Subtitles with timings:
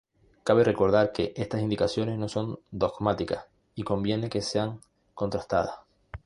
[0.43, 4.81] Cabe recordar que estas indicaciones no son dogmáticas y conviene que sean
[5.13, 5.75] contrastadas.